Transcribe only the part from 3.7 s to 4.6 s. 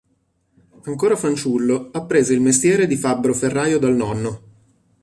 dal nonno.